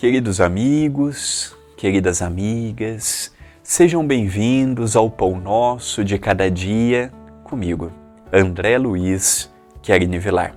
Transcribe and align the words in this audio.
Queridos 0.00 0.40
amigos, 0.40 1.54
queridas 1.76 2.22
amigas, 2.22 3.30
sejam 3.62 4.02
bem-vindos 4.06 4.96
ao 4.96 5.10
Pão 5.10 5.38
Nosso 5.38 6.02
de 6.02 6.18
Cada 6.18 6.50
Dia 6.50 7.12
comigo, 7.44 7.92
André 8.32 8.78
Luiz 8.78 9.52
Querini 9.82 10.18
Vilar. 10.18 10.54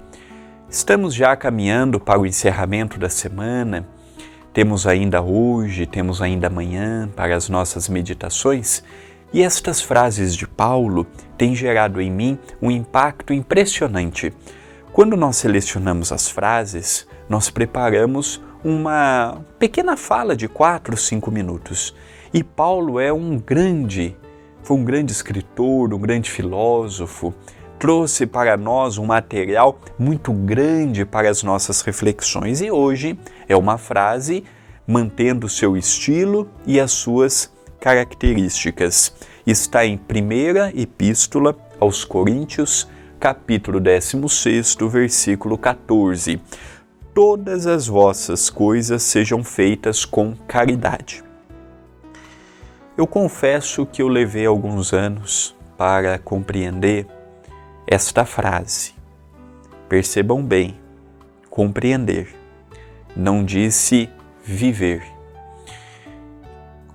Estamos 0.70 1.14
já 1.14 1.36
caminhando 1.36 2.00
para 2.00 2.21
o 2.21 2.26
encerramento 2.26 2.98
da 2.98 3.09
semana, 3.09 3.86
temos 4.54 4.88
ainda 4.88 5.21
hoje, 5.21 5.86
temos 5.86 6.21
ainda 6.21 6.48
amanhã 6.48 7.10
para 7.13 7.35
as 7.35 7.49
nossas 7.49 7.90
meditações 7.90 8.82
e 9.34 9.44
estas 9.44 9.82
frases 9.82 10.38
de 10.38 10.48
Paulo 10.48 11.05
têm 11.38 11.54
gerado 11.54 11.99
em 11.99 12.10
mim 12.10 12.40
um 12.62 12.71
impacto 12.71 13.34
impressionante. 13.34 14.32
Quando 14.94 15.18
nós 15.18 15.35
selecionamos 15.35 16.13
as 16.13 16.30
frases, 16.30 17.05
nós 17.30 17.50
preparamos 17.50 18.41
uma 18.63 19.41
pequena 19.59 19.98
fala 19.98 20.36
de 20.36 20.48
quatro, 20.48 20.95
cinco 20.95 21.30
minutos. 21.30 21.94
E 22.34 22.44
Paulo 22.44 22.99
é 22.99 23.12
um 23.12 23.38
grande, 23.38 24.16
foi 24.63 24.77
um 24.77 24.84
grande 24.84 25.12
escritor, 25.12 25.94
um 25.94 25.99
grande 25.99 26.32
filósofo, 26.32 27.34
trouxe 27.77 28.26
para 28.26 28.55
nós 28.55 28.98
um 28.98 29.05
material 29.05 29.77
muito 29.99 30.32
grande 30.32 31.05
para 31.05 31.30
as 31.30 31.44
nossas 31.44 31.82
reflexões. 31.82 32.62
E 32.62 32.72
hoje 32.72 33.20
é 33.48 33.55
uma 33.55 33.77
frase 33.77 34.44
mantendo 34.88 35.49
seu 35.49 35.76
estilo 35.76 36.49
e 36.66 36.80
as 36.80 36.91
suas 36.91 37.52
características. 37.80 39.13
Está 39.46 39.85
em 39.85 39.98
primeira 39.98 40.71
epístola 40.74 41.57
aos 41.79 42.05
Coríntios, 42.05 42.88
capítulo 43.20 43.79
16, 43.79 44.77
versículo 44.90 45.57
14 45.57 46.41
todas 47.14 47.68
as 47.68 47.86
vossas 47.86 48.50
coisas 48.50 49.04
sejam 49.04 49.44
feitas 49.44 50.04
com 50.04 50.36
caridade. 50.48 51.24
Eu 52.98 53.06
confesso 53.06 53.86
que 53.86 54.02
eu 54.02 54.08
levei 54.08 54.46
alguns 54.46 54.94
anos 54.94 55.56
para 55.78 56.18
compreender 56.18 57.08
esta 57.86 58.26
frase. 58.26 58.94
Percebam 59.88 60.44
bem, 60.44 60.80
compreender. 61.50 62.34
Não 63.16 63.44
disse 63.44 64.09
viver. 64.44 65.03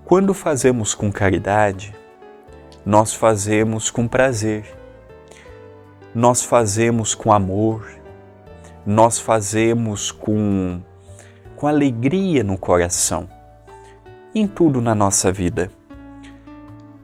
Quando 0.05 0.35
fazemos 0.35 0.95
com 0.95 1.13
caridade, 1.13 1.95
nós 2.85 3.15
fazemos 3.15 3.91
com 3.91 4.09
prazer, 4.09 4.65
nós 6.15 6.43
fazemos 6.43 7.15
com 7.15 7.33
amor, 7.33 7.87
nós 8.89 9.19
fazemos 9.19 10.11
com, 10.11 10.81
com 11.55 11.67
alegria 11.67 12.43
no 12.43 12.57
coração, 12.57 13.29
em 14.35 14.47
tudo 14.47 14.81
na 14.81 14.95
nossa 14.95 15.31
vida. 15.31 15.71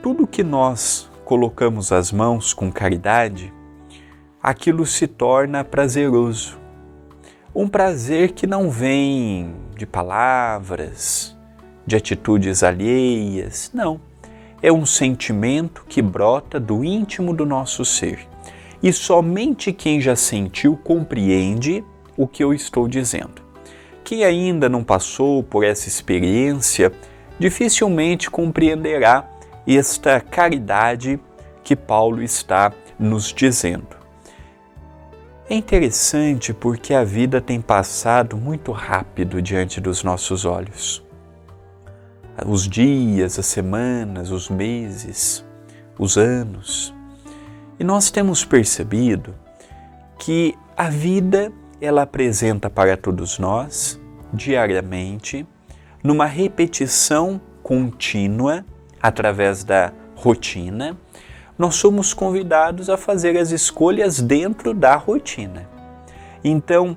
Tudo 0.02 0.27
que 0.27 0.42
nós 0.42 1.10
colocamos 1.27 1.92
as 1.92 2.10
mãos 2.10 2.55
com 2.55 2.72
caridade, 2.72 3.52
aquilo 4.42 4.86
se 4.86 5.06
torna 5.06 5.62
prazeroso. 5.62 6.58
Um 7.55 7.68
prazer 7.68 8.32
que 8.32 8.46
não 8.46 8.70
vem 8.70 9.55
de 9.77 9.84
palavras, 9.84 11.36
de 11.86 11.96
atitudes 11.96 12.62
alheias, 12.62 13.70
não. 13.74 14.00
É 14.62 14.72
um 14.72 14.86
sentimento 14.86 15.84
que 15.86 16.00
brota 16.00 16.58
do 16.58 16.82
íntimo 16.82 17.34
do 17.34 17.44
nosso 17.44 17.84
ser 17.84 18.27
e 18.84 18.92
somente 18.92 19.72
quem 19.72 19.98
já 19.98 20.14
sentiu 20.14 20.77
compreende 20.77 21.83
o 22.18 22.28
que 22.28 22.45
eu 22.45 22.52
estou 22.52 22.86
dizendo. 22.86 23.42
Quem 24.05 24.22
ainda 24.22 24.68
não 24.68 24.84
passou 24.84 25.42
por 25.42 25.64
essa 25.64 25.89
experiência 25.89 26.92
dificilmente 27.39 28.30
compreenderá 28.30 29.27
esta 29.67 30.20
caridade 30.20 31.18
que 31.62 31.74
Paulo 31.74 32.23
está 32.23 32.74
nos 32.98 33.33
dizendo. 33.33 33.96
É 35.48 35.55
interessante 35.55 36.52
porque 36.52 36.92
a 36.92 37.05
vida 37.05 37.40
tem 37.40 37.62
passado 37.62 38.36
muito 38.36 38.70
rápido 38.70 39.40
diante 39.40 39.80
dos 39.80 40.05
nossos 40.05 40.44
olhos. 40.44 41.02
Os 42.46 42.68
dias, 42.68 43.39
as 43.39 43.46
semanas, 43.46 44.30
os 44.30 44.50
meses, 44.50 45.42
os 45.98 46.18
anos. 46.18 46.94
E 47.79 47.85
nós 47.85 48.11
temos 48.11 48.45
percebido 48.45 49.35
que 50.18 50.57
a 50.77 50.89
vida 50.89 51.52
ela 51.80 52.02
apresenta 52.02 52.70
para 52.70 52.96
todos 52.96 53.39
nós 53.39 54.01
diariamente 54.33 55.46
numa 56.02 56.27
repetição 56.27 57.40
contínua 57.62 58.64
através 59.02 59.64
da 59.64 59.92
rotina, 60.14 60.96
nós 61.58 61.77
somos 61.77 62.12
convidados 62.12 62.90
a 62.90 62.96
fazer 62.96 63.36
as 63.39 63.51
escolhas 63.51 64.20
dentro 64.20 64.74
da 64.74 64.96
rotina. 64.96 65.68
Então, 66.42 66.96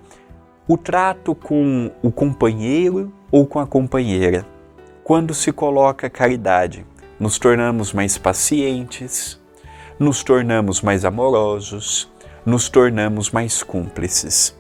o 0.67 0.77
trato 0.77 1.33
com 1.33 1.91
o 2.01 2.11
companheiro 2.11 3.13
ou 3.31 3.45
com 3.45 3.59
a 3.59 3.67
companheira, 3.67 4.45
quando 5.03 5.33
se 5.33 5.51
coloca 5.51 6.09
caridade, 6.09 6.85
nos 7.19 7.39
tornamos 7.39 7.93
mais 7.93 8.17
pacientes, 8.17 9.39
nos 9.99 10.23
tornamos 10.23 10.81
mais 10.81 11.03
amorosos, 11.03 12.11
nos 12.45 12.69
tornamos 12.69 13.31
mais 13.31 13.63
cúmplices. 13.63 14.55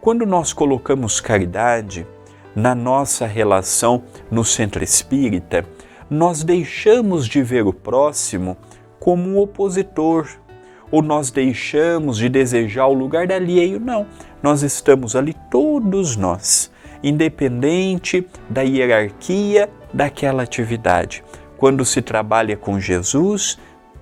Quando 0.00 0.26
nós 0.26 0.52
colocamos 0.52 1.20
caridade 1.20 2.06
na 2.54 2.74
nossa 2.74 3.26
relação 3.26 4.04
no 4.30 4.44
centro 4.44 4.84
espírita, 4.84 5.64
nós 6.08 6.44
deixamos 6.44 7.26
de 7.26 7.42
ver 7.42 7.66
o 7.66 7.72
próximo 7.72 8.56
como 9.00 9.28
um 9.28 9.38
opositor, 9.38 10.28
ou 10.90 11.02
nós 11.02 11.30
deixamos 11.30 12.18
de 12.18 12.28
desejar 12.28 12.86
o 12.86 12.94
lugar 12.94 13.30
alheio. 13.32 13.80
Não, 13.80 14.06
nós 14.42 14.62
estamos 14.62 15.16
ali 15.16 15.34
todos 15.50 16.16
nós, 16.16 16.70
independente 17.02 18.26
da 18.48 18.62
hierarquia 18.62 19.68
daquela 19.92 20.42
atividade. 20.42 21.24
Quando 21.56 21.84
se 21.84 22.02
trabalha 22.02 22.56
com 22.56 22.78
Jesus, 22.78 23.58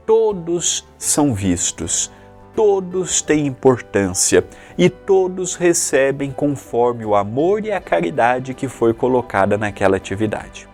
todos 0.06 0.86
são 0.98 1.34
vistos, 1.34 2.10
todos 2.54 3.22
têm 3.22 3.46
importância 3.46 4.44
e 4.76 4.88
todos 4.88 5.54
recebem 5.54 6.30
conforme 6.30 7.04
o 7.04 7.14
amor 7.14 7.64
e 7.64 7.72
a 7.72 7.80
caridade 7.80 8.54
que 8.54 8.68
foi 8.68 8.92
colocada 8.92 9.56
naquela 9.56 9.96
atividade. 9.96 10.68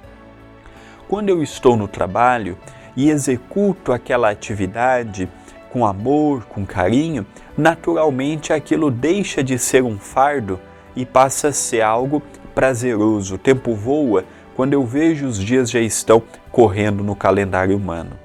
Quando 1.09 1.29
eu 1.29 1.43
estou 1.43 1.77
no 1.77 1.89
trabalho 1.89 2.57
e 2.97 3.11
executo 3.11 3.93
aquela 3.93 4.31
atividade 4.31 5.29
com 5.71 5.87
amor, 5.87 6.45
com 6.45 6.67
carinho, 6.67 7.25
naturalmente 7.57 8.53
aquilo 8.53 8.91
deixa 8.91 9.43
de 9.43 9.59
ser 9.59 9.83
um 9.83 9.99
fardo 9.99 10.59
e 10.97 11.07
passa 11.07 11.49
a 11.49 11.53
ser 11.53 11.83
algo 11.83 12.21
prazeroso. 12.55 13.37
O 13.37 13.39
tempo 13.39 13.75
voa 13.75 14.25
quando 14.57 14.73
eu 14.73 14.85
vejo 14.85 15.27
os 15.27 15.39
dias 15.39 15.71
já 15.71 15.81
estão 15.81 16.23
correndo 16.51 17.05
no 17.05 17.15
calendário 17.15 17.77
humano. 17.77 18.20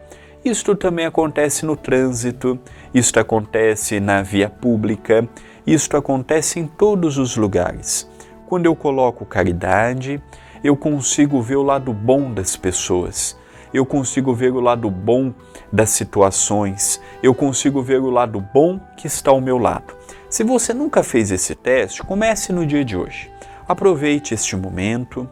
Isto 0.46 0.76
também 0.76 1.08
acontece 1.08 1.66
no 1.66 1.76
trânsito, 1.76 2.60
isto 2.94 3.20
acontece 3.20 4.00
na 4.00 4.22
via 4.22 4.48
pública, 4.48 5.28
isto 5.66 5.98
acontece 5.98 6.60
em 6.60 6.68
todos 6.68 7.18
os 7.18 7.36
lugares. 7.36 8.08
Quando 8.46 8.68
eu 8.68 8.76
coloco 8.76 9.26
caridade, 9.26 10.22
eu 10.64 10.78
consigo 10.78 11.42
ver 11.42 11.56
o 11.56 11.64
lado 11.64 11.92
bom 11.92 12.32
das 12.32 12.56
pessoas, 12.56 13.36
eu 13.74 13.88
consigo 13.88 14.36
ver 14.36 14.52
o 14.52 14.60
lado 14.60 14.88
bom 14.88 15.34
das 15.74 15.90
situações, 15.90 17.02
eu 17.24 17.34
consigo 17.34 17.82
ver 17.82 18.00
o 18.00 18.12
lado 18.12 18.40
bom 18.40 18.80
que 18.96 19.08
está 19.08 19.32
ao 19.32 19.42
meu 19.42 19.58
lado. 19.58 19.96
Se 20.30 20.44
você 20.44 20.76
nunca 20.76 21.02
fez 21.02 21.32
esse 21.32 21.56
teste, 21.56 22.04
comece 22.04 22.54
no 22.54 22.68
dia 22.68 22.86
de 22.86 22.96
hoje. 22.96 23.32
Aproveite 23.68 24.36
este 24.36 24.56
momento, 24.56 25.28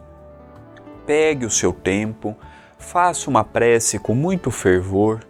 pegue 1.06 1.46
o 1.46 1.50
seu 1.50 1.72
tempo, 1.72 2.36
faça 2.78 3.28
uma 3.28 3.44
prece 3.44 3.98
com 3.98 4.14
muito 4.14 4.50
fervor, 4.50 5.20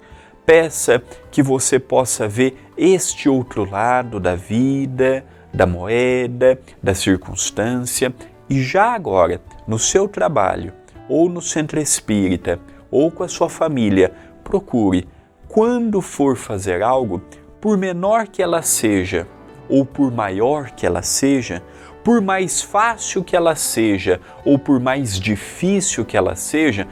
peça 0.45 1.03
que 1.31 1.43
você 1.43 1.79
possa 1.79 2.29
ver 2.29 2.57
este 2.77 3.29
outro 3.29 3.69
lado 3.69 4.21
da 4.21 4.35
vida, 4.35 5.25
da 5.53 5.67
moeda, 5.67 6.59
da 6.83 6.95
circunstância. 6.95 8.15
E 8.49 8.63
já 8.63 8.93
agora, 8.93 9.41
no 9.67 9.79
seu 9.79 10.07
trabalho, 10.07 10.73
ou 11.09 11.29
no 11.29 11.41
centro 11.41 11.81
espírita, 11.81 12.59
ou 12.91 13.11
com 13.11 13.23
a 13.23 13.29
sua 13.29 13.49
família, 13.49 14.13
procure, 14.43 15.09
quando 15.49 16.01
for 16.01 16.37
fazer 16.37 16.83
algo, 16.83 17.23
por 17.61 17.79
menor 17.79 18.27
que 18.27 18.43
ela 18.43 18.61
seja, 18.61 19.27
ou 19.69 19.87
por 19.87 20.11
maior 20.11 20.71
que 20.71 20.85
ela 20.87 21.01
seja, 21.01 21.63
por 22.03 22.21
mais 22.21 22.61
fácil 22.61 23.25
que 23.25 23.35
ela 23.35 23.57
seja, 23.57 24.21
ou 24.45 24.59
por 24.59 24.79
mais 24.79 25.19
difícil 25.19 26.05
que 26.05 26.17
ela 26.17 26.37
seja, 26.37 26.87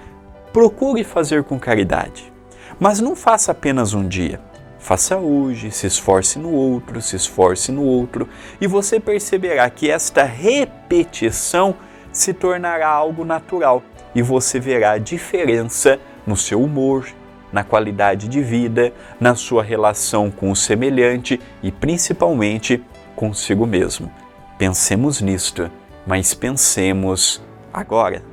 procure 0.52 1.02
fazer 1.04 1.44
com 1.44 1.58
caridade. 1.58 2.32
Mas 2.78 3.00
não 3.00 3.16
faça 3.16 3.52
apenas 3.52 3.94
um 3.94 4.06
dia. 4.06 4.40
Faça 4.78 5.16
hoje, 5.16 5.70
se 5.70 5.87
esforce 5.87 6.38
no 6.38 6.50
outro, 6.50 7.00
se 7.00 7.14
esforce 7.14 7.70
no 7.70 7.84
outro, 7.84 8.28
e 8.60 8.66
você 8.66 8.99
perceberá 8.99 9.70
que 9.70 9.88
esta 9.88 10.25
repetição 10.25 11.76
se 12.12 12.34
tornará 12.34 12.88
algo 12.88 13.25
natural 13.25 13.82
e 14.14 14.20
você 14.20 14.58
verá 14.60 14.93
a 14.93 14.99
diferença 14.99 15.99
no 16.26 16.37
seu 16.37 16.62
humor, 16.62 17.06
na 17.52 17.62
qualidade 17.62 18.28
de 18.28 18.43
vida, 18.43 18.93
na 19.20 19.34
sua 19.34 19.62
relação 19.62 20.31
com 20.31 20.50
o 20.50 20.56
semelhante 20.56 21.40
e 21.62 21.70
principalmente 21.70 22.82
consigo 23.14 23.66
mesmo. 23.66 24.10
Pensemos 24.58 25.20
nisto, 25.20 25.70
mas 26.06 26.34
pensemos 26.34 27.43
agora. 27.72 28.31